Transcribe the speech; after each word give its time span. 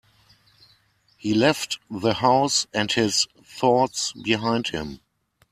He 1.15 1.35
left 1.35 1.77
the 1.91 2.15
house 2.15 2.65
and 2.73 2.91
his 2.91 3.27
thoughts 3.45 4.13
behind 4.13 4.69
him. 4.69 4.99